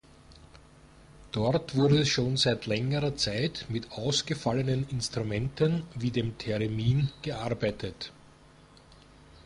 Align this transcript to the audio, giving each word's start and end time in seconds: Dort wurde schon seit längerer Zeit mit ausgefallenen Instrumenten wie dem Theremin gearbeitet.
Dort 1.31 1.75
wurde 1.75 2.07
schon 2.07 2.35
seit 2.35 2.65
längerer 2.65 3.15
Zeit 3.17 3.67
mit 3.69 3.91
ausgefallenen 3.91 4.89
Instrumenten 4.89 5.83
wie 5.93 6.09
dem 6.09 6.39
Theremin 6.39 7.11
gearbeitet. 7.21 8.11